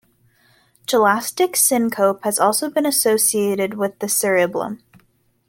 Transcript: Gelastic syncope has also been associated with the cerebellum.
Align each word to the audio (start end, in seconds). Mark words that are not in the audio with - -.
Gelastic 0.87 1.55
syncope 1.55 2.23
has 2.23 2.39
also 2.39 2.71
been 2.71 2.87
associated 2.87 3.75
with 3.75 3.99
the 3.99 4.09
cerebellum. 4.09 4.81